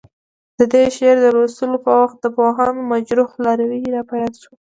[0.57, 4.53] د دې شعر د لوستو په وخت د پوهاند مجروح لاروی راپه یاد شو.